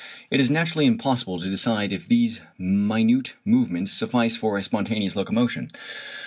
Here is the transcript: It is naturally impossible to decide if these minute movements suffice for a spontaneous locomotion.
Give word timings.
It 0.31 0.39
is 0.39 0.49
naturally 0.49 0.87
impossible 0.87 1.39
to 1.39 1.47
decide 1.51 1.93
if 1.93 2.07
these 2.07 2.41
minute 2.57 3.35
movements 3.45 3.91
suffice 3.91 4.35
for 4.35 4.57
a 4.57 4.63
spontaneous 4.63 5.15
locomotion. 5.15 5.69